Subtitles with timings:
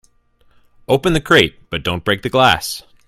[0.87, 2.81] Open the crate but don't break the glass.